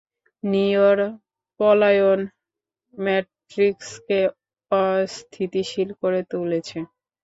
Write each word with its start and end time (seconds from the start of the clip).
নিওর 0.43 0.97
পলায়ন 1.59 2.19
ম্যাট্রিক্সকে 2.93 4.19
অস্থিতিশীল 4.71 5.89
করে 6.01 6.19
তুলেছে। 6.31 6.77